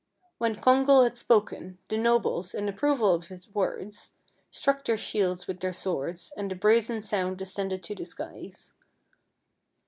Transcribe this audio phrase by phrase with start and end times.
[0.39, 4.13] When Congal had spoken, the nobles, in ap proval of his words,
[4.49, 8.73] struck their shields with their swords, and the brazen sound ascended to the skies.